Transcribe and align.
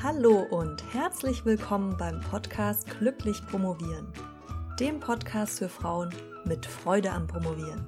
Hallo 0.00 0.46
und 0.50 0.94
herzlich 0.94 1.44
willkommen 1.44 1.96
beim 1.96 2.20
Podcast 2.20 2.86
Glücklich 3.00 3.44
Promovieren, 3.48 4.06
dem 4.78 5.00
Podcast 5.00 5.58
für 5.58 5.68
Frauen 5.68 6.14
mit 6.44 6.64
Freude 6.66 7.10
am 7.10 7.26
Promovieren. 7.26 7.84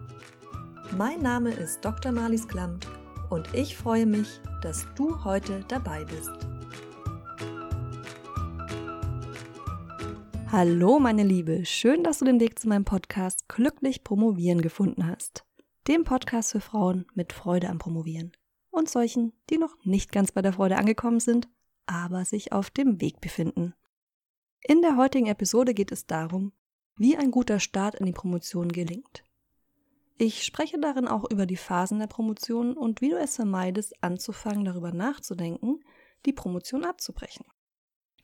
Mein 0.98 1.22
Name 1.22 1.52
ist 1.52 1.84
Dr. 1.84 2.10
Marlies 2.10 2.48
Klamt 2.48 2.88
und 3.28 3.54
ich 3.54 3.76
freue 3.76 4.06
mich, 4.06 4.40
dass 4.60 4.88
du 4.96 5.22
heute 5.22 5.64
dabei 5.68 6.04
bist. 6.04 6.32
Hallo 10.50 10.98
meine 10.98 11.22
Liebe, 11.22 11.64
schön, 11.64 12.02
dass 12.02 12.18
du 12.18 12.24
den 12.24 12.40
Weg 12.40 12.58
zu 12.58 12.68
meinem 12.68 12.84
Podcast 12.84 13.48
Glücklich 13.48 14.02
Promovieren 14.02 14.62
gefunden 14.62 15.06
hast. 15.06 15.44
Dem 15.86 16.02
Podcast 16.02 16.50
für 16.50 16.60
Frauen 16.60 17.06
mit 17.14 17.32
Freude 17.32 17.68
am 17.68 17.78
Promovieren 17.78 18.32
und 18.72 18.90
solchen, 18.90 19.32
die 19.48 19.58
noch 19.58 19.76
nicht 19.84 20.10
ganz 20.10 20.32
bei 20.32 20.42
der 20.42 20.54
Freude 20.54 20.76
angekommen 20.76 21.20
sind 21.20 21.48
aber 21.90 22.24
sich 22.24 22.52
auf 22.52 22.70
dem 22.70 23.00
Weg 23.00 23.20
befinden. 23.20 23.74
In 24.62 24.80
der 24.80 24.96
heutigen 24.96 25.26
Episode 25.26 25.74
geht 25.74 25.90
es 25.90 26.06
darum, 26.06 26.52
wie 26.96 27.16
ein 27.16 27.32
guter 27.32 27.58
Start 27.58 27.96
in 27.96 28.06
die 28.06 28.12
Promotion 28.12 28.70
gelingt. 28.70 29.24
Ich 30.16 30.44
spreche 30.44 30.78
darin 30.78 31.08
auch 31.08 31.28
über 31.30 31.46
die 31.46 31.56
Phasen 31.56 31.98
der 31.98 32.06
Promotion 32.06 32.76
und 32.76 33.00
wie 33.00 33.08
du 33.08 33.18
es 33.18 33.36
vermeidest, 33.36 33.94
anzufangen, 34.04 34.64
darüber 34.64 34.92
nachzudenken, 34.92 35.82
die 36.26 36.32
Promotion 36.32 36.84
abzubrechen. 36.84 37.44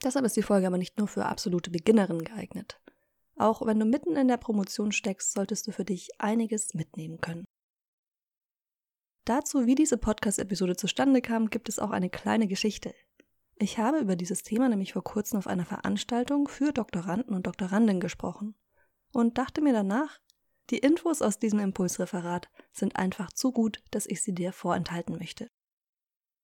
Deshalb 0.04 0.26
ist 0.26 0.36
die 0.36 0.42
Folge 0.42 0.66
aber 0.66 0.78
nicht 0.78 0.98
nur 0.98 1.08
für 1.08 1.24
absolute 1.24 1.70
Beginnerinnen 1.70 2.22
geeignet. 2.22 2.80
Auch 3.34 3.66
wenn 3.66 3.80
du 3.80 3.86
mitten 3.86 4.14
in 4.14 4.28
der 4.28 4.36
Promotion 4.36 4.92
steckst, 4.92 5.32
solltest 5.32 5.66
du 5.66 5.72
für 5.72 5.84
dich 5.84 6.10
einiges 6.20 6.74
mitnehmen 6.74 7.20
können. 7.20 7.46
Dazu, 9.24 9.66
wie 9.66 9.74
diese 9.74 9.98
Podcast-Episode 9.98 10.76
zustande 10.76 11.20
kam, 11.20 11.50
gibt 11.50 11.68
es 11.68 11.80
auch 11.80 11.90
eine 11.90 12.10
kleine 12.10 12.46
Geschichte. 12.46 12.94
Ich 13.58 13.78
habe 13.78 13.98
über 13.98 14.16
dieses 14.16 14.42
Thema 14.42 14.68
nämlich 14.68 14.92
vor 14.92 15.02
kurzem 15.02 15.38
auf 15.38 15.46
einer 15.46 15.64
Veranstaltung 15.64 16.46
für 16.46 16.72
Doktoranden 16.72 17.34
und 17.34 17.46
Doktorandinnen 17.46 18.00
gesprochen 18.00 18.54
und 19.12 19.38
dachte 19.38 19.62
mir 19.62 19.72
danach, 19.72 20.20
die 20.68 20.78
Infos 20.78 21.22
aus 21.22 21.38
diesem 21.38 21.60
Impulsreferat 21.60 22.50
sind 22.72 22.96
einfach 22.96 23.32
zu 23.32 23.52
gut, 23.52 23.82
dass 23.92 24.06
ich 24.06 24.20
sie 24.20 24.34
dir 24.34 24.52
vorenthalten 24.52 25.16
möchte. 25.16 25.48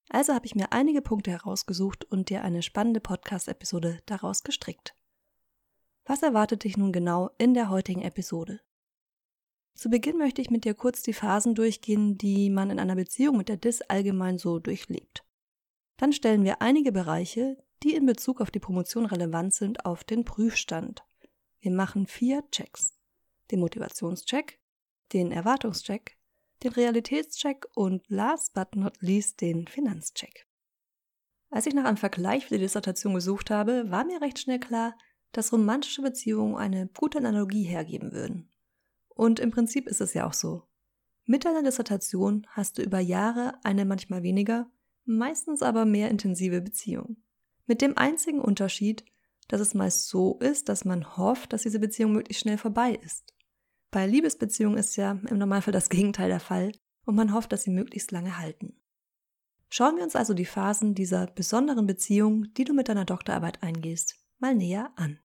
Also 0.09 0.33
habe 0.33 0.47
ich 0.47 0.55
mir 0.55 0.73
einige 0.73 1.03
Punkte 1.03 1.31
herausgesucht 1.31 2.05
und 2.05 2.31
dir 2.31 2.43
eine 2.43 2.63
spannende 2.63 3.01
Podcast-Episode 3.01 4.01
daraus 4.07 4.43
gestrickt. 4.43 4.95
Was 6.05 6.23
erwartet 6.23 6.65
dich 6.65 6.77
nun 6.77 6.93
genau 6.93 7.31
in 7.37 7.53
der 7.53 7.69
heutigen 7.69 8.03
Episode? 8.03 8.61
Zu 9.75 9.91
Beginn 9.91 10.19
möchte 10.19 10.41
ich 10.41 10.51
mit 10.51 10.65
dir 10.65 10.75
kurz 10.75 11.03
die 11.03 11.13
Phasen 11.13 11.55
durchgehen, 11.55 12.17
die 12.17 12.49
man 12.51 12.71
in 12.71 12.79
einer 12.79 12.97
Beziehung 12.97 13.37
mit 13.37 13.49
der 13.49 13.57
DIS 13.57 13.83
allgemein 13.83 14.39
so 14.39 14.59
durchlebt. 14.59 15.25
Dann 16.03 16.13
stellen 16.13 16.43
wir 16.43 16.61
einige 16.61 16.91
Bereiche, 16.91 17.57
die 17.85 17.95
in 17.95 18.07
Bezug 18.07 18.41
auf 18.41 18.51
die 18.51 18.59
Promotion 18.59 19.07
relevant 19.07 19.55
sind, 19.55 19.87
auf 19.87 20.03
den 20.03 20.25
Prüfstand. 20.25 21.05
Wir 21.61 21.71
machen 21.71 22.09
vier 22.09 22.43
Checks. 22.51 22.99
Den 23.53 23.61
Motivationscheck, 23.61 24.59
den 25.13 25.31
Erwartungscheck, 25.31 26.19
den 26.65 26.73
Realitätscheck 26.73 27.69
und 27.77 28.03
last 28.09 28.53
but 28.53 28.75
not 28.75 29.01
least 29.01 29.41
den 29.41 29.69
Finanzcheck. 29.69 30.49
Als 31.51 31.67
ich 31.67 31.75
nach 31.75 31.85
einem 31.85 31.97
Vergleich 31.97 32.47
für 32.47 32.55
die 32.55 32.63
Dissertation 32.63 33.15
gesucht 33.15 33.51
habe, 33.51 33.89
war 33.89 34.05
mir 34.05 34.21
recht 34.21 34.41
schnell 34.41 34.59
klar, 34.59 34.99
dass 35.31 35.53
romantische 35.53 36.03
Beziehungen 36.03 36.57
eine 36.57 36.89
gute 36.99 37.19
Analogie 37.19 37.63
hergeben 37.63 38.11
würden. 38.11 38.51
Und 39.09 39.39
im 39.39 39.53
Prinzip 39.53 39.87
ist 39.87 40.01
es 40.01 40.15
ja 40.15 40.27
auch 40.27 40.35
so. 40.35 40.65
Mit 41.27 41.45
deiner 41.45 41.63
Dissertation 41.63 42.45
hast 42.49 42.79
du 42.79 42.83
über 42.83 42.99
Jahre 42.99 43.55
eine 43.63 43.85
manchmal 43.85 44.25
weniger, 44.25 44.69
meistens 45.05 45.63
aber 45.63 45.85
mehr 45.85 46.11
intensive 46.11 46.61
Beziehung. 46.61 47.17
Mit 47.67 47.81
dem 47.81 47.97
einzigen 47.97 48.41
Unterschied, 48.41 49.05
dass 49.49 49.61
es 49.61 49.75
meist 49.75 50.09
so 50.09 50.39
ist, 50.39 50.69
dass 50.69 50.85
man 50.85 51.17
hofft, 51.17 51.53
dass 51.53 51.63
diese 51.63 51.79
Beziehung 51.79 52.13
möglichst 52.13 52.43
schnell 52.43 52.59
vorbei 52.59 52.95
ist. 52.95 53.35
Bei 53.91 54.07
Liebesbeziehungen 54.07 54.79
ist 54.79 54.97
ja 54.97 55.13
im 55.29 55.39
Normalfall 55.39 55.73
das 55.73 55.89
Gegenteil 55.91 56.29
der 56.29 56.41
Fall 56.41 56.73
und 57.05 57.15
man 57.15 57.35
hofft, 57.35 57.53
dass 57.53 57.65
sie 57.65 57.71
möglichst 57.71 58.11
lange 58.11 58.39
halten. 58.39 58.81
Schauen 59.69 59.97
wir 59.97 60.05
uns 60.05 60.17
also 60.17 60.35
die 60.35 60.45
Phasen 60.45 60.95
dieser 60.95 61.27
besonderen 61.27 61.87
Beziehung, 61.87 62.53
die 62.55 62.65
du 62.65 62.75
mit 62.75 62.89
deiner 62.89 63.07
Doktorarbeit 63.07 63.63
eingehst, 63.63 64.17
mal 64.39 64.55
näher 64.55 64.93
an. 64.97 65.19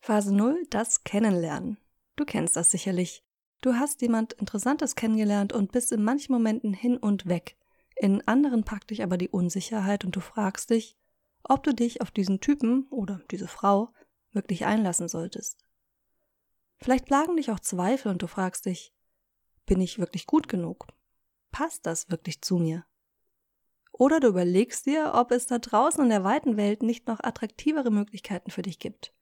Phase 0.00 0.34
0, 0.34 0.66
das 0.70 1.02
Kennenlernen. 1.02 1.78
Du 2.14 2.24
kennst 2.24 2.56
das 2.56 2.70
sicherlich. 2.70 3.24
Du 3.62 3.74
hast 3.74 4.02
jemand 4.02 4.34
Interessantes 4.34 4.94
kennengelernt 4.94 5.52
und 5.52 5.72
bist 5.72 5.90
in 5.90 6.04
manchen 6.04 6.32
Momenten 6.32 6.72
hin 6.72 6.96
und 6.96 7.26
weg, 7.26 7.56
in 7.96 8.26
anderen 8.26 8.64
packt 8.64 8.90
dich 8.90 9.02
aber 9.02 9.16
die 9.16 9.28
Unsicherheit 9.28 10.04
und 10.04 10.16
du 10.16 10.20
fragst 10.20 10.70
dich, 10.70 10.96
ob 11.42 11.62
du 11.62 11.74
dich 11.74 12.00
auf 12.00 12.10
diesen 12.10 12.40
Typen 12.40 12.86
oder 12.90 13.20
diese 13.30 13.48
Frau 13.48 13.92
wirklich 14.32 14.66
einlassen 14.66 15.08
solltest. 15.08 15.64
Vielleicht 16.78 17.06
plagen 17.06 17.36
dich 17.36 17.50
auch 17.50 17.60
Zweifel 17.60 18.10
und 18.10 18.22
du 18.22 18.26
fragst 18.26 18.66
dich, 18.66 18.92
bin 19.66 19.80
ich 19.80 19.98
wirklich 19.98 20.26
gut 20.26 20.48
genug? 20.48 20.86
Passt 21.50 21.86
das 21.86 22.10
wirklich 22.10 22.42
zu 22.42 22.58
mir? 22.58 22.84
Oder 23.92 24.18
du 24.18 24.28
überlegst 24.28 24.86
dir, 24.86 25.12
ob 25.14 25.30
es 25.30 25.46
da 25.46 25.58
draußen 25.58 26.02
in 26.02 26.10
der 26.10 26.24
weiten 26.24 26.56
Welt 26.56 26.82
nicht 26.82 27.06
noch 27.06 27.20
attraktivere 27.22 27.92
Möglichkeiten 27.92 28.50
für 28.50 28.62
dich 28.62 28.80
gibt 28.80 29.14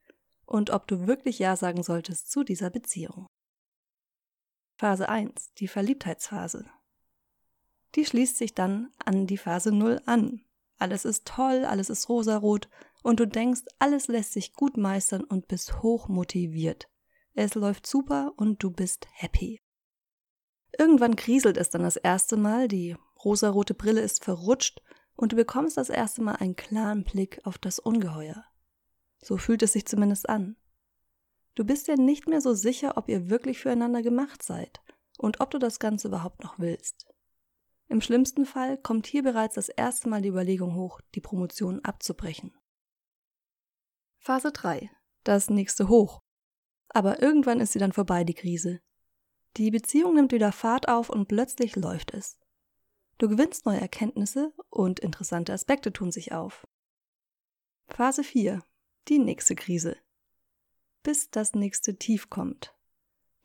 und 0.47 0.71
ob 0.71 0.87
du 0.87 1.07
wirklich 1.07 1.39
Ja 1.39 1.57
sagen 1.57 1.83
solltest 1.83 2.31
zu 2.31 2.43
dieser 2.43 2.71
Beziehung. 2.71 3.27
Phase 4.77 5.09
1, 5.09 5.53
die 5.59 5.69
Verliebtheitsphase. 5.69 6.69
Die 7.95 8.05
schließt 8.05 8.37
sich 8.37 8.55
dann 8.55 8.91
an 9.05 9.27
die 9.27 9.37
Phase 9.37 9.73
0 9.73 10.01
an. 10.07 10.41
Alles 10.79 11.05
ist 11.05 11.27
toll, 11.27 11.65
alles 11.65 11.91
ist 11.91 12.09
rosarot 12.09 12.69
und 13.03 13.21
du 13.21 13.27
denkst, 13.27 13.63
alles 13.79 14.09
lässt 14.09 14.33
sich 14.33 14.55
gut 14.55 14.77
meistern 14.77 15.25
und 15.25 15.49
bist 15.49 15.83
hoch 15.83 16.09
motiviert. 16.09 16.89
Es 17.35 17.55
läuft 17.55 17.87
super 17.87 18.33
und 18.37 18.63
du 18.63 18.71
bist 18.71 19.07
happy. 19.13 19.61
Irgendwann 20.79 21.17
kriselt 21.17 21.57
es 21.57 21.71
dann 21.71 21.83
das 21.83 21.97
erste 21.97 22.37
Mal, 22.37 22.69
die 22.69 22.97
rosarote 23.25 23.75
Brille 23.75 24.01
ist 24.01 24.25
verrutscht 24.25 24.83
und 25.15 25.33
du 25.33 25.37
bekommst 25.37 25.77
das 25.77 25.91
erste 25.91 26.23
Mal 26.23 26.37
einen 26.37 26.57
klaren 26.57 27.05
Blick 27.05 27.41
auf 27.45 27.59
das 27.59 27.79
Ungeheuer. 27.79 28.45
So 29.19 29.37
fühlt 29.37 29.63
es 29.63 29.75
sich 29.75 29.87
zumindest 29.87 30.29
an. 30.29 30.57
Du 31.55 31.65
bist 31.65 31.87
dir 31.87 31.97
nicht 31.97 32.27
mehr 32.27 32.41
so 32.41 32.55
sicher, 32.55 32.97
ob 32.97 33.09
ihr 33.09 33.29
wirklich 33.29 33.61
füreinander 33.61 34.03
gemacht 34.03 34.43
seid 34.43 34.81
und 35.19 35.41
ob 35.41 35.51
du 35.51 35.59
das 35.59 35.79
Ganze 35.79 36.09
überhaupt 36.09 36.43
noch 36.43 36.59
willst. 36.59 37.12
Im 37.93 38.01
schlimmsten 38.01 38.47
Fall 38.47 38.79
kommt 38.79 39.07
hier 39.07 39.23
bereits 39.23 39.57
das 39.57 39.69
erste 39.69 40.09
Mal 40.09 40.23
die 40.23 40.31
Überlegung 40.31 40.77
hoch, 40.77 41.03
die 41.15 41.21
Promotion 41.21 41.85
abzubrechen. 41.85 42.57
Phase 44.17 44.51
3. 44.51 44.91
Das 45.25 45.51
nächste 45.51 45.91
Hoch. 45.91 46.23
Aber 46.89 47.21
irgendwann 47.21 47.61
ist 47.61 47.73
sie 47.73 47.79
dann 47.79 47.93
vorbei, 47.93 48.25
die 48.25 48.33
Krise. 48.33 48.81
Die 49.59 49.71
Beziehung 49.71 50.15
nimmt 50.15 50.33
wieder 50.33 50.53
Fahrt 50.53 50.89
auf 50.89 51.11
und 51.11 51.29
plötzlich 51.29 51.77
läuft 51.77 52.15
es. 52.15 52.39
Du 53.19 53.29
gewinnst 53.29 53.67
neue 53.67 53.83
Erkenntnisse 53.83 54.55
und 54.71 54.99
interessante 54.99 55.53
Aspekte 55.53 55.93
tun 55.93 56.11
sich 56.11 56.33
auf. 56.33 56.67
Phase 57.89 58.25
4. 58.25 58.65
Die 59.09 59.19
nächste 59.19 59.55
Krise. 59.55 59.99
Bis 61.03 61.29
das 61.29 61.53
nächste 61.53 61.99
Tief 61.99 62.31
kommt. 62.31 62.75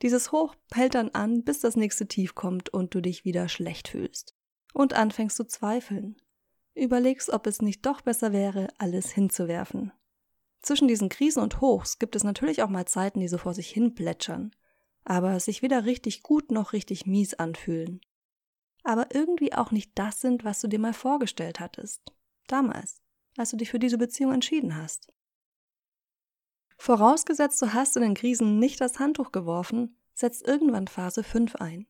Dieses 0.00 0.32
Hoch 0.32 0.54
hält 0.72 0.94
dann 0.94 1.10
an, 1.10 1.44
bis 1.44 1.60
das 1.60 1.76
nächste 1.76 2.08
Tief 2.08 2.34
kommt 2.34 2.70
und 2.70 2.94
du 2.94 3.02
dich 3.02 3.26
wieder 3.26 3.50
schlecht 3.50 3.88
fühlst 3.88 4.37
und 4.74 4.94
anfängst 4.94 5.36
zu 5.36 5.44
zweifeln. 5.44 6.16
Überlegst, 6.74 7.30
ob 7.30 7.46
es 7.46 7.60
nicht 7.62 7.84
doch 7.86 8.00
besser 8.00 8.32
wäre, 8.32 8.68
alles 8.78 9.10
hinzuwerfen. 9.10 9.92
Zwischen 10.62 10.88
diesen 10.88 11.08
Krisen 11.08 11.42
und 11.42 11.60
Hochs 11.60 11.98
gibt 11.98 12.16
es 12.16 12.24
natürlich 12.24 12.62
auch 12.62 12.68
mal 12.68 12.86
Zeiten, 12.86 13.20
die 13.20 13.28
so 13.28 13.38
vor 13.38 13.54
sich 13.54 13.70
hin 13.70 13.94
plätschern, 13.94 14.50
aber 15.04 15.40
sich 15.40 15.62
weder 15.62 15.84
richtig 15.84 16.22
gut 16.22 16.50
noch 16.50 16.72
richtig 16.72 17.06
mies 17.06 17.34
anfühlen. 17.34 18.00
Aber 18.84 19.14
irgendwie 19.14 19.52
auch 19.52 19.70
nicht 19.70 19.92
das 19.94 20.20
sind, 20.20 20.44
was 20.44 20.60
du 20.60 20.68
dir 20.68 20.78
mal 20.78 20.92
vorgestellt 20.92 21.60
hattest. 21.60 22.02
Damals, 22.46 23.00
als 23.36 23.50
du 23.50 23.56
dich 23.56 23.70
für 23.70 23.78
diese 23.78 23.98
Beziehung 23.98 24.32
entschieden 24.32 24.76
hast. 24.76 25.12
Vorausgesetzt, 26.76 27.60
du 27.60 27.72
hast 27.72 27.96
in 27.96 28.02
den 28.02 28.14
Krisen 28.14 28.58
nicht 28.58 28.80
das 28.80 28.98
Handtuch 28.98 29.32
geworfen, 29.32 29.96
setzt 30.14 30.46
irgendwann 30.46 30.86
Phase 30.86 31.24
5 31.24 31.56
ein. 31.56 31.86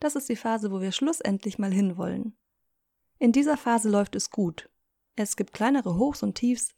Das 0.00 0.16
ist 0.16 0.28
die 0.28 0.36
Phase, 0.36 0.72
wo 0.72 0.80
wir 0.80 0.92
schlussendlich 0.92 1.58
mal 1.58 1.72
hinwollen. 1.72 2.36
In 3.18 3.32
dieser 3.32 3.56
Phase 3.56 3.88
läuft 3.90 4.16
es 4.16 4.30
gut. 4.30 4.70
Es 5.14 5.36
gibt 5.36 5.52
kleinere 5.52 5.96
Hochs 5.96 6.22
und 6.22 6.34
Tiefs, 6.34 6.74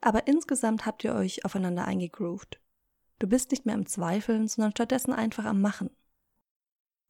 aber 0.00 0.26
insgesamt 0.26 0.84
habt 0.84 1.04
ihr 1.04 1.14
euch 1.14 1.44
aufeinander 1.44 1.84
eingegroovt. 1.84 2.60
Du 3.20 3.28
bist 3.28 3.52
nicht 3.52 3.64
mehr 3.64 3.76
am 3.76 3.86
Zweifeln, 3.86 4.48
sondern 4.48 4.72
stattdessen 4.72 5.12
einfach 5.12 5.44
am 5.44 5.60
Machen. 5.60 5.90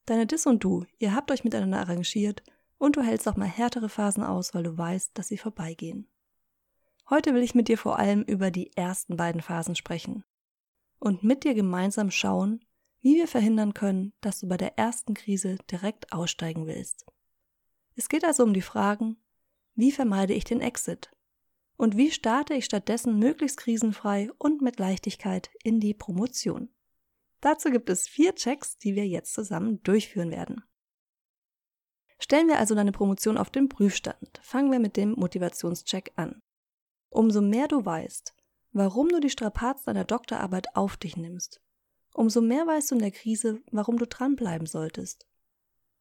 Deine 0.05 0.26
Dis 0.26 0.46
und 0.46 0.62
du, 0.62 0.84
ihr 0.99 1.14
habt 1.14 1.31
euch 1.31 1.44
miteinander 1.44 1.81
arrangiert 1.81 2.43
und 2.76 2.96
du 2.96 3.02
hältst 3.02 3.26
auch 3.26 3.37
mal 3.37 3.49
härtere 3.49 3.88
Phasen 3.88 4.22
aus, 4.22 4.52
weil 4.55 4.64
du 4.64 4.76
weißt, 4.76 5.12
dass 5.14 5.28
sie 5.28 5.38
vorbeigehen. 5.38 6.06
Heute 7.08 7.34
will 7.34 7.43
ich 7.43 7.55
mit 7.55 7.69
dir 7.69 7.78
vor 7.78 7.99
allem 7.99 8.22
über 8.22 8.50
die 8.50 8.76
ersten 8.76 9.16
beiden 9.16 9.40
Phasen 9.40 9.76
sprechen 9.76 10.25
und 10.99 11.25
mit 11.25 11.44
dir 11.44 11.55
gemeinsam 11.55 12.11
schauen, 12.11 12.64
wie 13.04 13.16
wir 13.16 13.28
verhindern 13.28 13.74
können, 13.74 14.14
dass 14.22 14.40
du 14.40 14.48
bei 14.48 14.56
der 14.56 14.78
ersten 14.78 15.12
Krise 15.12 15.58
direkt 15.70 16.10
aussteigen 16.14 16.66
willst. 16.66 17.04
Es 17.96 18.08
geht 18.08 18.24
also 18.24 18.42
um 18.42 18.54
die 18.54 18.62
Fragen, 18.62 19.18
Wie 19.74 19.92
vermeide 19.92 20.32
ich 20.32 20.44
den 20.44 20.62
Exit? 20.62 21.10
Und 21.76 21.98
wie 21.98 22.10
starte 22.10 22.54
ich 22.54 22.64
stattdessen 22.64 23.18
möglichst 23.18 23.58
krisenfrei 23.58 24.30
und 24.38 24.62
mit 24.62 24.78
Leichtigkeit 24.78 25.50
in 25.62 25.80
die 25.80 25.92
Promotion? 25.92 26.70
Dazu 27.42 27.70
gibt 27.70 27.90
es 27.90 28.08
vier 28.08 28.34
Checks, 28.36 28.78
die 28.78 28.94
wir 28.94 29.06
jetzt 29.06 29.34
zusammen 29.34 29.82
durchführen 29.82 30.30
werden. 30.30 30.64
Stellen 32.18 32.48
wir 32.48 32.58
also 32.58 32.74
deine 32.74 32.92
Promotion 32.92 33.36
auf 33.36 33.50
den 33.50 33.68
Prüfstand. 33.68 34.40
Fangen 34.42 34.72
wir 34.72 34.78
mit 34.78 34.96
dem 34.96 35.10
Motivationscheck 35.10 36.12
an. 36.16 36.40
Umso 37.10 37.42
mehr 37.42 37.68
du 37.68 37.84
weißt, 37.84 38.34
warum 38.72 39.10
du 39.10 39.20
die 39.20 39.28
Strapazen 39.28 39.92
deiner 39.92 40.04
Doktorarbeit 40.04 40.74
auf 40.74 40.96
dich 40.96 41.18
nimmst, 41.18 41.60
umso 42.14 42.40
mehr 42.40 42.66
weißt 42.66 42.90
du 42.90 42.94
in 42.94 43.00
der 43.00 43.11
Krise, 43.11 43.61
warum 43.70 43.99
du 43.99 44.06
dranbleiben 44.06 44.66
solltest. 44.66 45.26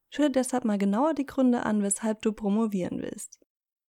Schau 0.09 0.23
dir 0.23 0.31
deshalb 0.31 0.63
mal 0.63 0.77
genauer 0.77 1.15
die 1.15 1.25
Gründe 1.25 1.65
an, 1.65 1.81
weshalb 1.81 2.21
du 2.21 2.31
promovieren 2.31 3.01
willst. 3.01 3.39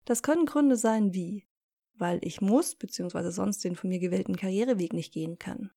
Das 0.06 0.22
können 0.22 0.46
Gründe 0.46 0.76
sein 0.76 1.14
wie, 1.14 1.46
weil 1.94 2.18
ich 2.22 2.40
muss 2.40 2.76
bzw. 2.76 3.30
sonst 3.30 3.62
den 3.62 3.76
von 3.76 3.90
mir 3.90 3.98
gewählten 3.98 4.36
Karriereweg 4.36 4.92
nicht 4.92 5.12
gehen 5.12 5.38
kann. 5.38 5.70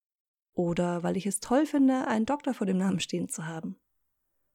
Oder 0.54 1.04
weil 1.04 1.18
ich 1.18 1.28
es 1.28 1.40
toll 1.40 1.66
finde, 1.66 2.08
einen 2.08 2.26
Doktor 2.26 2.54
vor 2.54 2.66
dem 2.66 2.78
Namen 2.78 3.00
stehen 3.00 3.30
zu 3.30 3.46
haben. 3.46 3.80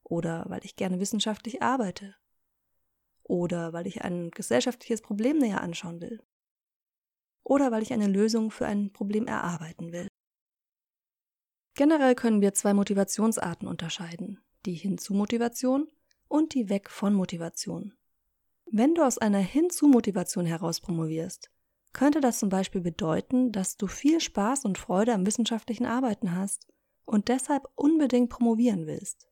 Oder 0.03 0.44
weil 0.49 0.65
ich 0.65 0.77
gerne 0.77 0.99
wissenschaftlich 0.99 1.62
arbeite. 1.62 2.17
Oder 3.23 3.73
weil 3.73 3.87
ich 3.87 4.03
ein 4.03 4.31
gesellschaftliches 4.31 5.00
Problem 5.00 5.39
näher 5.39 5.61
anschauen 5.61 6.00
will. 6.00 6.21
Oder 7.44 7.71
weil 7.71 7.83
ich 7.83 7.93
eine 7.93 8.09
Lösung 8.09 8.50
für 8.50 8.67
ein 8.67 8.93
Problem 8.93 9.27
erarbeiten 9.27 9.93
will. 9.93 10.09
Generell 11.75 12.15
können 12.15 12.41
wir 12.41 12.53
zwei 12.53 12.75
Motivationsarten 12.75 13.67
unterscheiden, 13.67 14.41
die 14.67 14.75
Hinzu-Motivation 14.75 15.89
und 16.29 16.55
die 16.55 16.69
Weg-von-Motivation. 16.69 17.95
Wenn 18.67 18.95
du 18.95 19.03
aus 19.03 19.19
einer 19.19 19.39
Hinzu-Motivation 19.39 20.45
heraus 20.45 20.81
promovierst, 20.81 21.51
könnte 21.93 22.21
das 22.21 22.39
zum 22.39 22.49
Beispiel 22.49 22.81
bedeuten, 22.81 23.53
dass 23.53 23.77
du 23.77 23.87
viel 23.87 24.21
Spaß 24.21 24.65
und 24.65 24.79
Freude 24.79 25.13
am 25.15 25.27
wissenschaftlichen 25.27 25.87
Arbeiten 25.87 26.35
hast 26.35 26.67
und 27.05 27.29
deshalb 27.29 27.69
unbedingt 27.75 28.31
promovieren 28.31 28.87
willst. 28.87 29.29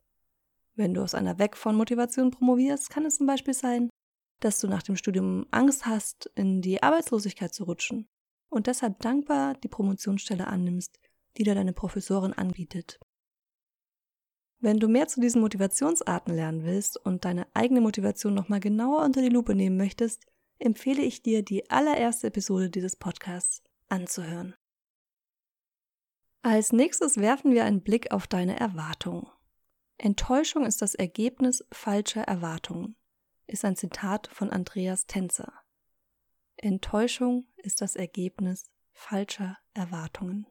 Wenn 0.74 0.94
du 0.94 1.02
aus 1.02 1.14
einer 1.14 1.38
Weg 1.38 1.56
von 1.56 1.74
Motivation 1.76 2.30
promovierst, 2.30 2.90
kann 2.90 3.04
es 3.04 3.16
zum 3.16 3.26
Beispiel 3.26 3.54
sein, 3.54 3.90
dass 4.40 4.60
du 4.60 4.68
nach 4.68 4.82
dem 4.82 4.96
Studium 4.96 5.46
Angst 5.50 5.86
hast, 5.86 6.30
in 6.34 6.62
die 6.62 6.82
Arbeitslosigkeit 6.82 7.52
zu 7.52 7.64
rutschen 7.64 8.08
und 8.48 8.66
deshalb 8.66 9.00
dankbar 9.00 9.54
die 9.54 9.68
Promotionsstelle 9.68 10.46
annimmst, 10.46 10.98
die 11.40 11.44
dir 11.44 11.54
deine 11.54 11.72
Professorin 11.72 12.34
anbietet. 12.34 13.00
Wenn 14.58 14.78
du 14.78 14.88
mehr 14.88 15.08
zu 15.08 15.22
diesen 15.22 15.40
Motivationsarten 15.40 16.34
lernen 16.34 16.64
willst 16.64 16.98
und 16.98 17.24
deine 17.24 17.46
eigene 17.54 17.80
Motivation 17.80 18.34
nochmal 18.34 18.60
genauer 18.60 19.02
unter 19.02 19.22
die 19.22 19.30
Lupe 19.30 19.54
nehmen 19.54 19.78
möchtest, 19.78 20.26
empfehle 20.58 21.00
ich 21.00 21.22
dir, 21.22 21.42
die 21.42 21.70
allererste 21.70 22.26
Episode 22.26 22.68
dieses 22.68 22.94
Podcasts 22.94 23.62
anzuhören. 23.88 24.54
Als 26.42 26.72
nächstes 26.72 27.16
werfen 27.16 27.54
wir 27.54 27.64
einen 27.64 27.82
Blick 27.82 28.12
auf 28.12 28.26
deine 28.26 28.60
Erwartungen. 28.60 29.26
Enttäuschung 29.96 30.66
ist 30.66 30.82
das 30.82 30.94
Ergebnis 30.94 31.64
falscher 31.72 32.24
Erwartungen, 32.24 32.96
ist 33.46 33.64
ein 33.64 33.76
Zitat 33.76 34.28
von 34.28 34.50
Andreas 34.50 35.06
Tänzer. 35.06 35.54
Enttäuschung 36.58 37.46
ist 37.56 37.80
das 37.80 37.96
Ergebnis 37.96 38.70
falscher 38.92 39.56
Erwartungen. 39.72 40.46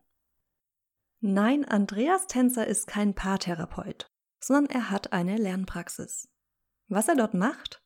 Nein, 1.21 1.66
Andreas 1.66 2.27
Tänzer 2.27 2.66
ist 2.66 2.88
kein 2.88 3.13
Paartherapeut, 3.13 4.10
sondern 4.39 4.74
er 4.74 4.89
hat 4.89 5.12
eine 5.12 5.38
Lernpraxis. 5.38 6.30
Was 6.88 7.10
er 7.10 7.16
dort 7.16 7.33
macht? 7.33 7.83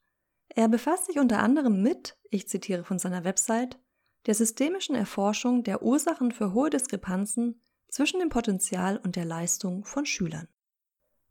Er 0.49 0.67
befasst 0.67 1.07
sich 1.07 1.17
unter 1.17 1.39
anderem 1.39 1.81
mit, 1.81 2.15
ich 2.29 2.47
zitiere 2.47 2.83
von 2.83 2.99
seiner 2.99 3.23
Website, 3.23 3.79
der 4.27 4.35
systemischen 4.35 4.95
Erforschung 4.95 5.63
der 5.63 5.81
Ursachen 5.81 6.31
für 6.31 6.53
hohe 6.53 6.69
Diskrepanzen 6.69 7.61
zwischen 7.89 8.19
dem 8.19 8.29
Potenzial 8.29 8.97
und 8.97 9.15
der 9.15 9.25
Leistung 9.25 9.83
von 9.83 10.05
Schülern. 10.05 10.47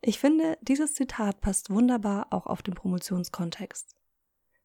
Ich 0.01 0.19
finde, 0.19 0.59
dieses 0.61 0.95
Zitat 0.95 1.41
passt 1.41 1.71
wunderbar 1.71 2.33
auch 2.33 2.47
auf 2.47 2.63
den 2.63 2.75
Promotionskontext. 2.75 3.97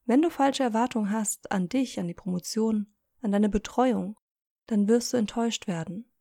Wenn 0.05 0.23
du 0.23 0.31
falsche 0.31 0.63
Erwartungen 0.63 1.11
hast 1.11 1.51
an 1.51 1.69
dich, 1.69 1.99
an 1.99 2.07
die 2.07 2.15
Promotion, 2.15 2.95
an 3.21 3.31
deine 3.31 3.49
Betreuung, 3.49 4.17
dann 4.65 4.87
wirst 4.87 5.13
du 5.13 5.17
enttäuscht 5.17 5.67
werden. 5.67 6.11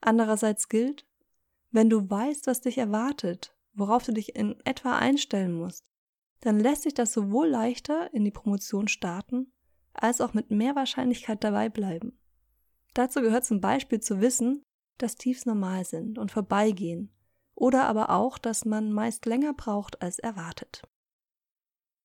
Andererseits 0.00 0.68
gilt, 0.68 1.06
wenn 1.70 1.90
du 1.90 2.08
weißt, 2.08 2.46
was 2.46 2.60
dich 2.60 2.78
erwartet, 2.78 3.54
worauf 3.74 4.04
du 4.04 4.12
dich 4.12 4.36
in 4.36 4.58
etwa 4.64 4.96
einstellen 4.96 5.52
musst, 5.52 5.84
dann 6.40 6.60
lässt 6.60 6.82
sich 6.82 6.94
das 6.94 7.12
sowohl 7.12 7.48
leichter 7.48 8.12
in 8.14 8.24
die 8.24 8.30
Promotion 8.30 8.88
starten, 8.88 9.52
als 9.92 10.20
auch 10.20 10.34
mit 10.34 10.50
mehr 10.50 10.76
Wahrscheinlichkeit 10.76 11.42
dabei 11.42 11.68
bleiben. 11.68 12.18
Dazu 12.94 13.20
gehört 13.20 13.44
zum 13.44 13.60
Beispiel 13.60 14.00
zu 14.00 14.20
wissen, 14.20 14.62
dass 14.98 15.16
Tiefs 15.16 15.46
normal 15.46 15.84
sind 15.84 16.18
und 16.18 16.32
vorbeigehen, 16.32 17.12
oder 17.54 17.86
aber 17.86 18.10
auch, 18.10 18.38
dass 18.38 18.64
man 18.64 18.92
meist 18.92 19.26
länger 19.26 19.52
braucht 19.52 20.00
als 20.00 20.18
erwartet. 20.18 20.82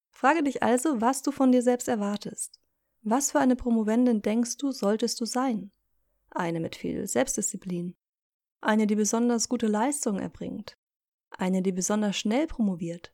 Frage 0.10 0.44
dich 0.44 0.64
also, 0.64 1.02
was 1.02 1.22
du 1.22 1.32
von 1.32 1.52
dir 1.52 1.62
selbst 1.62 1.88
erwartest. 1.88 2.60
Was 3.02 3.32
für 3.32 3.40
eine 3.40 3.56
Promovendin 3.56 4.22
denkst 4.22 4.58
du, 4.58 4.72
solltest 4.72 5.20
du 5.20 5.26
sein? 5.26 5.72
Eine 6.36 6.60
mit 6.60 6.76
viel 6.76 7.08
Selbstdisziplin. 7.08 7.96
Eine, 8.60 8.88
die 8.88 8.96
besonders 8.96 9.50
gute 9.50 9.68
Leistungen 9.68 10.20
erbringt. 10.20 10.78
Eine, 11.30 11.62
die 11.62 11.72
besonders 11.72 12.18
schnell 12.18 12.48
promoviert. 12.48 13.12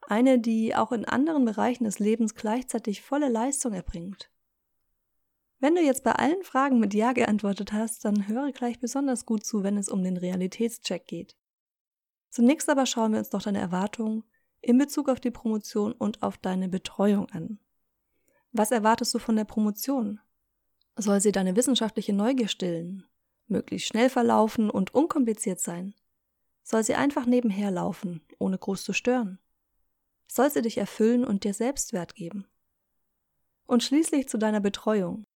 Eine, 0.00 0.38
die 0.38 0.74
auch 0.74 0.92
in 0.92 1.04
anderen 1.04 1.44
Bereichen 1.44 1.84
des 1.84 1.98
Lebens 1.98 2.34
gleichzeitig 2.34 3.02
volle 3.02 3.28
Leistung 3.28 3.72
erbringt. 3.72 4.30
Wenn 5.58 5.74
du 5.74 5.82
jetzt 5.82 6.04
bei 6.04 6.12
allen 6.12 6.42
Fragen 6.42 6.78
mit 6.78 6.94
Ja 6.94 7.12
geantwortet 7.12 7.72
hast, 7.72 8.04
dann 8.04 8.28
höre 8.28 8.52
gleich 8.52 8.78
besonders 8.78 9.26
gut 9.26 9.44
zu, 9.44 9.62
wenn 9.62 9.76
es 9.76 9.88
um 9.88 10.02
den 10.02 10.16
Realitätscheck 10.16 11.06
geht. 11.06 11.36
Zunächst 12.30 12.68
aber 12.68 12.86
schauen 12.86 13.12
wir 13.12 13.18
uns 13.18 13.30
doch 13.30 13.42
deine 13.42 13.60
Erwartungen 13.60 14.22
in 14.60 14.78
Bezug 14.78 15.08
auf 15.08 15.20
die 15.20 15.30
Promotion 15.30 15.92
und 15.92 16.22
auf 16.22 16.38
deine 16.38 16.68
Betreuung 16.68 17.30
an. 17.30 17.58
Was 18.52 18.70
erwartest 18.70 19.14
du 19.14 19.18
von 19.18 19.36
der 19.36 19.44
Promotion? 19.44 20.20
Soll 20.96 21.20
sie 21.20 21.32
deine 21.32 21.56
wissenschaftliche 21.56 22.14
Neugier 22.14 22.48
stillen, 22.48 23.06
möglichst 23.48 23.88
schnell 23.88 24.08
verlaufen 24.08 24.70
und 24.70 24.94
unkompliziert 24.94 25.60
sein? 25.60 25.94
Soll 26.62 26.82
sie 26.82 26.94
einfach 26.94 27.26
nebenher 27.26 27.70
laufen, 27.70 28.22
ohne 28.38 28.58
groß 28.58 28.82
zu 28.82 28.92
stören? 28.92 29.38
Soll 30.26 30.50
sie 30.50 30.62
dich 30.62 30.78
erfüllen 30.78 31.24
und 31.24 31.44
dir 31.44 31.54
Selbstwert 31.54 32.14
geben? 32.14 32.46
Und 33.66 33.82
schließlich 33.82 34.28
zu 34.28 34.38
deiner 34.38 34.60
Betreuung. 34.60 35.26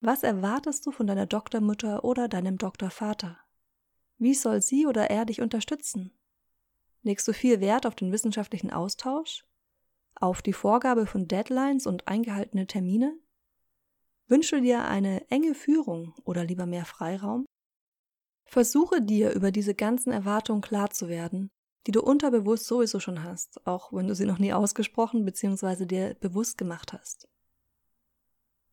Was 0.00 0.24
erwartest 0.24 0.84
du 0.84 0.90
von 0.90 1.06
deiner 1.06 1.26
Doktormutter 1.26 2.04
oder 2.04 2.28
deinem 2.28 2.58
Doktorvater? 2.58 3.38
Wie 4.18 4.34
soll 4.34 4.60
sie 4.60 4.86
oder 4.86 5.10
er 5.10 5.24
dich 5.24 5.40
unterstützen? 5.40 6.12
Legst 7.02 7.26
du 7.28 7.32
viel 7.32 7.60
Wert 7.60 7.86
auf 7.86 7.94
den 7.94 8.10
wissenschaftlichen 8.10 8.72
Austausch? 8.72 9.44
Auf 10.16 10.42
die 10.42 10.52
Vorgabe 10.52 11.06
von 11.06 11.28
Deadlines 11.28 11.86
und 11.86 12.08
eingehaltene 12.08 12.66
Termine? 12.66 13.16
Wünsche 14.32 14.62
dir 14.62 14.86
eine 14.86 15.28
enge 15.30 15.54
Führung 15.54 16.14
oder 16.24 16.42
lieber 16.42 16.64
mehr 16.64 16.86
Freiraum? 16.86 17.44
Versuche 18.46 19.02
dir 19.02 19.32
über 19.32 19.52
diese 19.52 19.74
ganzen 19.74 20.10
Erwartungen 20.10 20.62
klar 20.62 20.88
zu 20.88 21.10
werden, 21.10 21.50
die 21.86 21.90
du 21.90 22.00
unterbewusst 22.00 22.64
sowieso 22.64 22.98
schon 22.98 23.22
hast, 23.22 23.66
auch 23.66 23.92
wenn 23.92 24.08
du 24.08 24.14
sie 24.14 24.24
noch 24.24 24.38
nie 24.38 24.54
ausgesprochen 24.54 25.26
bzw. 25.26 25.84
dir 25.84 26.14
bewusst 26.18 26.56
gemacht 26.56 26.94
hast. 26.94 27.28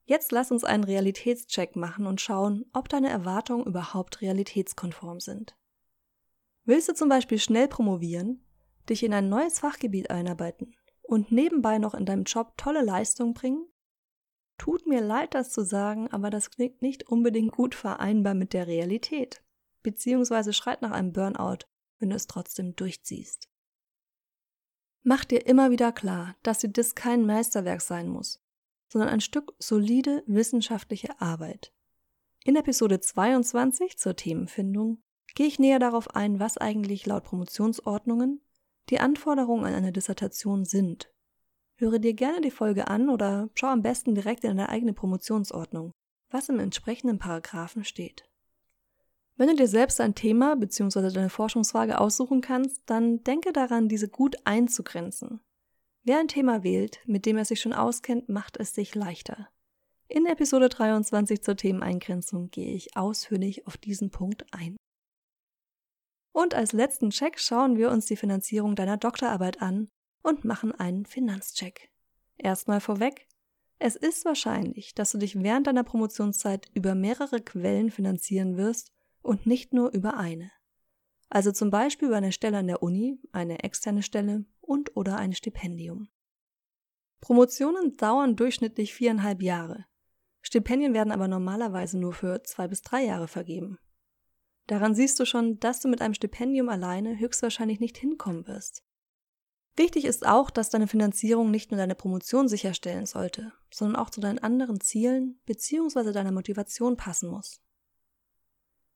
Jetzt 0.06 0.32
lass 0.32 0.50
uns 0.50 0.64
einen 0.64 0.86
Realitätscheck 0.86 1.76
machen 1.76 2.08
und 2.08 2.22
schauen, 2.22 2.64
ob 2.72 2.88
deine 2.88 3.10
Erwartungen 3.10 3.66
überhaupt 3.66 4.22
realitätskonform 4.22 5.20
sind. 5.20 5.58
Willst 6.64 6.88
du 6.88 6.94
zum 6.94 7.10
Beispiel 7.10 7.38
schnell 7.38 7.68
promovieren, 7.68 8.46
dich 8.88 9.04
in 9.04 9.14
ein 9.14 9.28
neues 9.28 9.60
Fachgebiet 9.60 10.10
einarbeiten 10.10 10.74
und 11.02 11.34
nebenbei 11.34 11.80
noch 11.80 11.96
in 11.96 12.06
deinem 12.06 12.24
Job 12.24 12.54
tolle 12.56 12.82
Leistungen 12.82 13.34
bringen? 13.34 13.68
Tut 14.60 14.86
mir 14.86 15.00
leid, 15.00 15.36
das 15.36 15.52
zu 15.52 15.64
sagen, 15.64 16.10
aber 16.12 16.30
das 16.30 16.52
klingt 16.52 16.82
nicht 16.82 17.08
unbedingt 17.08 17.54
gut 17.54 17.74
vereinbar 17.74 18.34
mit 18.34 18.52
der 18.52 18.68
Realität, 18.68 19.42
beziehungsweise 19.84 20.52
schreit 20.52 20.82
nach 20.82 20.92
einem 20.92 21.14
Burnout, 21.14 21.66
wenn 21.98 22.10
du 22.10 22.18
es 22.18 22.28
trotzdem 22.28 22.76
durchziehst. 22.76 23.50
Mach 25.02 25.24
dir 25.24 25.48
immer 25.48 25.72
wieder 25.72 25.94
klar, 25.94 26.36
dass 26.44 26.60
die 26.60 26.72
Disk 26.72 26.98
kein 26.98 27.26
Meisterwerk 27.26 27.82
sein 27.82 28.10
muss, 28.10 28.44
sondern 28.90 29.10
ein 29.10 29.22
Stück 29.22 29.54
solide 29.60 30.24
wissenschaftliche 30.28 31.22
Arbeit. 31.22 31.74
In 32.44 32.58
Episode 32.58 33.00
22 33.00 33.98
zur 33.98 34.18
Themenfindung 34.18 35.02
gehe 35.36 35.48
ich 35.48 35.60
näher 35.60 35.80
darauf 35.80 36.16
ein, 36.16 36.42
was 36.42 36.58
eigentlich 36.58 37.06
laut 37.06 37.24
Promotionsordnungen 37.24 38.42
die 38.90 39.00
Anforderungen 39.00 39.66
an 39.66 39.74
eine 39.76 39.94
Dissertation 39.94 40.66
sind 40.66 41.10
Höre 41.80 41.98
dir 41.98 42.14
gerne 42.14 42.42
die 42.42 42.52
Folge 42.52 42.90
an 42.90 43.08
oder 43.08 43.50
schau 43.56 43.68
am 43.68 43.82
besten 43.82 44.14
direkt 44.14 44.44
in 44.44 44.50
deine 44.50 44.68
eigene 44.68 44.92
Promotionsordnung, 44.92 45.94
was 46.30 46.50
im 46.50 46.60
entsprechenden 46.60 47.20
Paragraphen 47.20 47.86
steht. 47.86 48.30
Wenn 49.38 49.48
du 49.48 49.56
dir 49.56 49.70
selbst 49.70 50.02
ein 50.02 50.14
Thema 50.14 50.58
bzw. 50.58 51.10
deine 51.10 51.30
Forschungsfrage 51.30 51.98
aussuchen 51.98 52.42
kannst, 52.42 52.82
dann 52.88 53.24
denke 53.24 53.54
daran, 53.54 53.88
diese 53.88 54.10
gut 54.10 54.36
einzugrenzen. 54.44 55.40
Wer 56.04 56.20
ein 56.20 56.28
Thema 56.28 56.64
wählt, 56.64 57.00
mit 57.06 57.26
dem 57.26 57.38
er 57.38 57.46
sich 57.46 57.62
schon 57.62 57.72
auskennt, 57.72 58.28
macht 58.28 58.58
es 58.58 58.76
sich 58.76 58.94
leichter. 58.94 59.48
In 60.10 60.26
Episode 60.26 60.68
23 60.68 61.42
zur 61.42 61.56
Themeneingrenzung 61.56 62.52
gehe 62.52 62.74
ich 62.74 62.98
ausführlich 62.98 63.68
auf 63.68 63.78
diesen 63.78 64.12
Punkt 64.12 64.46
ein. 64.52 64.76
Und 66.34 66.56
als 66.56 66.74
letzten 66.74 67.12
Check 67.12 67.40
schauen 67.40 67.78
wir 67.78 67.90
uns 67.90 68.06
die 68.06 68.18
Finanzierung 68.18 68.76
deiner 68.76 68.98
Doktorarbeit 68.98 69.62
an 69.62 69.88
und 70.22 70.46
machen 70.46 70.72
einen 70.74 71.06
Finanzcheck. 71.06 71.90
Erstmal 72.38 72.80
vorweg, 72.80 73.28
es 73.80 73.96
ist 73.96 74.26
wahrscheinlich, 74.26 74.94
dass 74.94 75.12
du 75.12 75.18
dich 75.18 75.42
während 75.42 75.68
deiner 75.68 75.84
Promotionszeit 75.84 76.70
über 76.74 76.96
mehrere 76.96 77.40
Quellen 77.40 77.92
finanzieren 77.92 78.58
wirst 78.58 78.92
und 79.22 79.46
nicht 79.46 79.74
nur 79.74 79.92
über 79.92 80.18
eine. 80.18 80.52
Also 81.30 81.52
zum 81.52 81.70
Beispiel 81.70 82.08
über 82.08 82.18
eine 82.18 82.32
Stelle 82.32 82.58
an 82.58 82.68
der 82.68 82.84
Uni, 82.84 83.20
eine 83.32 83.64
externe 83.64 84.04
Stelle 84.04 84.46
und 84.62 84.96
oder 84.98 85.18
ein 85.18 85.34
Stipendium. 85.34 86.10
Promotionen 87.22 87.96
dauern 87.98 88.36
durchschnittlich 88.36 88.94
viereinhalb 88.94 89.42
Jahre. 89.42 89.86
Stipendien 90.42 90.94
werden 90.94 91.12
aber 91.12 91.28
normalerweise 91.28 92.00
nur 92.00 92.14
für 92.14 92.44
zwei 92.44 92.68
bis 92.68 92.82
drei 92.82 93.06
Jahre 93.06 93.28
vergeben. 93.28 93.78
Daran 94.68 94.96
siehst 94.96 95.20
du 95.20 95.26
schon, 95.26 95.60
dass 95.60 95.80
du 95.82 95.88
mit 95.88 96.02
einem 96.02 96.14
Stipendium 96.14 96.70
alleine 96.70 97.20
höchstwahrscheinlich 97.20 97.80
nicht 97.80 97.98
hinkommen 97.98 98.48
wirst. 98.48 98.84
Wichtig 99.76 100.06
ist 100.06 100.26
auch, 100.28 100.50
dass 100.50 100.70
deine 100.70 100.88
Finanzierung 100.88 101.52
nicht 101.52 101.72
nur 101.72 101.78
deine 101.78 101.96
Promotion 101.96 102.48
sicherstellen 102.48 103.06
sollte, 103.06 103.54
sondern 103.72 103.96
auch 103.96 104.10
zu 104.10 104.20
deinen 104.20 104.40
anderen 104.40 104.82
Zielen 104.82 105.40
bzw. 105.46 106.12
deiner 106.12 106.32
Motivation 106.32 106.98
passen 106.98 107.30
muss. 107.30 107.62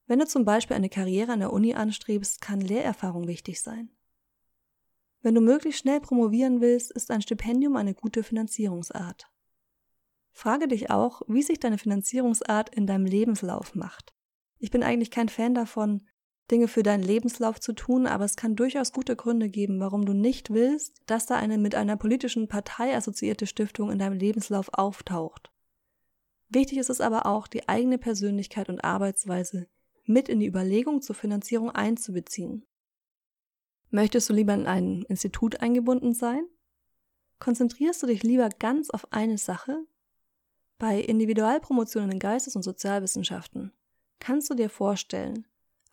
Wenn 0.06 0.20
du 0.20 0.27
zum 0.27 0.44
Beispiel 0.44 0.75
eine 0.75 0.89
Karriere 0.89 1.32
an 1.32 1.39
der 1.39 1.53
Uni 1.53 1.74
anstrebst, 1.74 2.42
kann 2.42 2.60
Lehrerfahrung 2.60 3.27
wichtig 3.27 3.62
sein. 3.62 3.89
Wenn 5.22 5.36
du 5.36 5.42
möglichst 5.42 5.80
schnell 5.80 6.01
promovieren 6.01 6.60
willst, 6.60 6.92
ist 6.92 7.10
ein 7.10 7.22
Stipendium 7.22 7.77
eine 7.77 7.94
gute 7.94 8.24
Finanzierungsart. 8.24 9.30
Frage 10.34 10.68
dich 10.68 10.89
auch, 10.89 11.22
wie 11.27 11.44
sich 11.44 11.60
deine 11.60 11.77
Finanzierungsart 11.77 12.75
in 12.75 12.88
deinem 12.88 13.06
Lebenslauf 13.06 13.75
macht. 13.75 14.13
Ich 14.58 14.72
bin 14.72 14.84
eigentlich 14.84 15.12
kein 15.12 15.30
Fan 15.30 15.53
davon, 15.53 16.01
Dinge 16.52 16.68
für 16.68 16.84
deinen 16.84 17.04
Lebenslauf 17.04 17.60
zu 17.60 17.74
tun, 17.74 18.06
aber 18.06 18.26
es 18.26 18.36
kann 18.36 18.56
durchaus 18.56 18.92
gute 18.92 19.16
Gründe 19.16 19.50
geben, 19.50 19.80
warum 19.80 20.06
du 20.06 20.14
nicht 20.14 20.50
willst, 20.52 21.02
dass 21.06 21.26
da 21.26 21.36
eine 21.36 21.58
mit 21.58 21.76
einer 21.76 21.96
politischen 21.96 22.48
Partei 22.48 22.96
assoziierte 22.96 23.48
Stiftung 23.48 23.92
in 23.92 24.00
deinem 24.00 24.18
Lebenslauf 24.18 24.70
auftaucht. 24.74 25.52
Wichtig 26.50 26.78
ist 26.78 26.90
es 26.90 27.02
aber 27.02 27.26
auch, 27.26 27.48
die 27.48 27.68
eigene 27.68 27.98
Persönlichkeit 27.98 28.70
und 28.70 28.84
Arbeitsweise 28.84 29.68
mit 30.06 30.30
in 30.30 30.40
die 30.40 30.48
Überlegung 30.48 31.02
zur 31.02 31.16
Finanzierung 31.16 31.72
einzubeziehen. 31.72 32.66
Möchtest 33.90 34.30
du 34.30 34.34
lieber 34.34 34.54
in 34.54 34.68
ein 34.68 35.04
Institut 35.04 35.62
eingebunden 35.62 36.14
sein? 36.14 36.46
Konzentrierst 37.40 38.04
du 38.04 38.08
dich 38.08 38.24
lieber 38.24 38.50
ganz 38.50 38.90
auf 38.90 39.12
eine 39.12 39.38
Sache? 39.38 39.86
Bei 40.78 41.00
Individualpromotionen 41.00 42.12
in 42.12 42.20
Geistes- 42.20 42.56
und 42.56 42.64
Sozialwissenschaften 42.64 43.72
kannst 44.20 44.50
du 44.50 44.56
dir 44.56 44.70
vorstellen, 44.70 45.46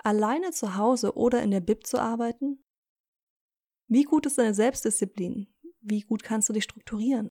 alleine 0.05 0.51
zu 0.53 0.77
Hause 0.77 1.17
oder 1.17 1.43
in 1.43 1.51
der 1.51 1.61
Bib 1.61 1.87
zu 1.87 1.99
arbeiten? 1.99 2.65
Wie 3.89 4.05
gut 4.05 4.27
ist 4.27 4.39
deine 4.39 4.55
Selbstdisziplin? 4.55 5.49
Wie 5.81 6.03
gut 6.03 6.23
kannst 6.23 6.49
du 6.49 6.53
dich 6.53 6.65
strukturieren? 6.65 7.29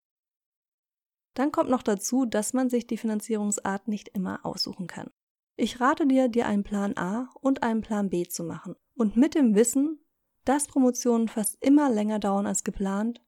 Dann 1.35 1.51
kommt 1.51 1.69
noch 1.69 1.83
dazu, 1.83 2.25
dass 2.25 2.53
man 2.53 2.69
sich 2.69 2.87
die 2.87 2.97
Finanzierungsart 2.97 3.87
nicht 3.87 4.09
immer 4.09 4.45
aussuchen 4.45 4.87
kann. 4.87 5.09
Ich 5.55 5.79
rate 5.79 6.07
dir, 6.07 6.27
dir 6.27 6.47
einen 6.47 6.63
Plan 6.63 6.97
A 6.97 7.29
und 7.41 7.63
einen 7.63 7.81
Plan 7.81 8.09
B 8.09 8.27
zu 8.27 8.43
machen 8.43 8.75
und 8.95 9.15
mit 9.15 9.35
dem 9.35 9.55
Wissen, 9.55 9.99
dass 10.45 10.67
Promotionen 10.67 11.27
fast 11.27 11.57
immer 11.61 11.89
länger 11.89 12.19
dauern 12.19 12.47
als 12.47 12.63
geplant, 12.63 13.21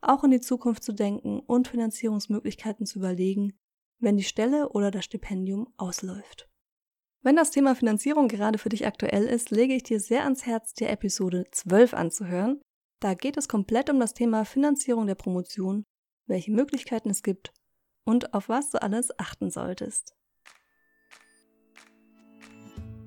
auch 0.00 0.24
in 0.24 0.30
die 0.30 0.40
Zukunft 0.40 0.82
zu 0.82 0.92
denken 0.92 1.40
und 1.40 1.68
Finanzierungsmöglichkeiten 1.68 2.86
zu 2.86 2.98
überlegen, 2.98 3.58
wenn 3.98 4.16
die 4.16 4.24
Stelle 4.24 4.70
oder 4.70 4.90
das 4.90 5.04
Stipendium 5.04 5.72
ausläuft. 5.76 6.48
Wenn 7.24 7.36
das 7.36 7.50
Thema 7.50 7.74
Finanzierung 7.74 8.28
gerade 8.28 8.58
für 8.58 8.68
dich 8.68 8.86
aktuell 8.86 9.24
ist, 9.24 9.50
lege 9.50 9.72
ich 9.72 9.82
dir 9.82 9.98
sehr 9.98 10.24
ans 10.24 10.44
Herz, 10.44 10.74
dir 10.74 10.90
Episode 10.90 11.46
12 11.50 11.94
anzuhören. 11.94 12.60
Da 13.00 13.14
geht 13.14 13.38
es 13.38 13.48
komplett 13.48 13.88
um 13.88 13.98
das 13.98 14.12
Thema 14.12 14.44
Finanzierung 14.44 15.06
der 15.06 15.14
Promotion, 15.14 15.86
welche 16.26 16.52
Möglichkeiten 16.52 17.08
es 17.08 17.22
gibt 17.22 17.54
und 18.04 18.34
auf 18.34 18.50
was 18.50 18.68
du 18.68 18.82
alles 18.82 19.18
achten 19.18 19.50
solltest. 19.50 20.14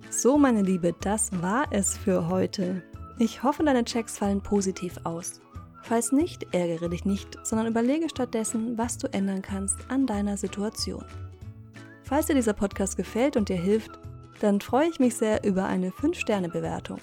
So, 0.10 0.40
meine 0.40 0.64
Liebe, 0.64 0.96
das 1.00 1.30
war 1.44 1.68
es 1.70 1.96
für 1.96 2.28
heute. 2.28 2.82
Ich 3.20 3.44
hoffe, 3.44 3.64
deine 3.64 3.86
Checks 3.86 4.18
fallen 4.18 4.42
positiv 4.42 4.98
aus. 5.04 5.42
Falls 5.84 6.12
nicht, 6.12 6.56
ärgere 6.56 6.90
dich 6.90 7.06
nicht, 7.06 7.38
sondern 7.44 7.68
überlege 7.68 8.10
stattdessen, 8.10 8.80
was 8.80 8.98
du 8.98 9.14
ändern 9.14 9.44
kannst 9.44 9.78
an 9.90 10.08
deiner 10.08 10.38
Situation. 10.38 11.06
Falls 12.02 12.26
dir 12.26 12.36
dieser 12.36 12.54
Podcast 12.54 12.98
gefällt 12.98 13.38
und 13.38 13.50
dir 13.50 13.58
hilft, 13.58 14.00
dann 14.40 14.62
freue 14.62 14.90
ich 14.90 15.00
mich 15.00 15.16
sehr 15.16 15.44
über 15.44 15.66
eine 15.66 15.90
5-Sterne-Bewertung. 15.90 17.00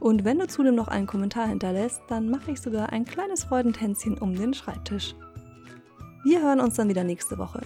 Und 0.00 0.24
wenn 0.24 0.38
du 0.38 0.46
zudem 0.46 0.74
noch 0.74 0.88
einen 0.88 1.06
Kommentar 1.06 1.48
hinterlässt, 1.48 2.02
dann 2.08 2.30
mache 2.30 2.52
ich 2.52 2.60
sogar 2.60 2.92
ein 2.92 3.04
kleines 3.04 3.44
Freudentänzchen 3.44 4.18
um 4.18 4.34
den 4.34 4.54
Schreibtisch. 4.54 5.14
Wir 6.24 6.42
hören 6.42 6.60
uns 6.60 6.76
dann 6.76 6.88
wieder 6.88 7.04
nächste 7.04 7.38
Woche. 7.38 7.60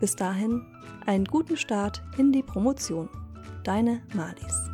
Bis 0.00 0.16
dahin, 0.16 0.62
einen 1.06 1.24
guten 1.24 1.56
Start 1.56 2.02
in 2.18 2.32
die 2.32 2.42
Promotion. 2.42 3.08
Deine 3.64 4.02
Malis. 4.14 4.70